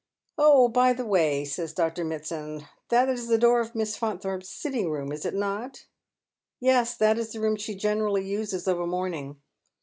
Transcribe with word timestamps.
"Oh, 0.39 0.67
by 0.67 0.93
the 0.93 1.05
way," 1.05 1.45
says 1.45 1.73
Dr. 1.73 2.03
Mitsand," 2.03 2.67
that 2.89 3.07
is 3.07 3.27
the 3.27 3.37
door 3.37 3.59
of 3.61 3.73
Misa 3.73 3.99
Fannthorpe's 3.99 4.49
sitting 4.49 4.89
room, 4.89 5.11
is 5.11 5.27
it 5.27 5.35
not?"" 5.35 5.85
Yes. 6.59 6.97
That 6.97 7.19
is 7.19 7.33
the 7.33 7.39
room 7.39 7.55
she 7.55 7.75
generally 7.75 8.27
uses 8.27 8.67
of 8.67 8.79
a 8.79 8.87
morning." 8.87 9.39